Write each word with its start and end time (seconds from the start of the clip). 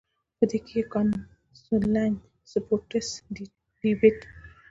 پۀ 0.37 0.43
دې 0.49 0.59
کښې 0.65 0.81
کاونسلنګ، 0.91 2.15
سپورټس، 2.51 3.07
ډيبېټ، 3.79 4.19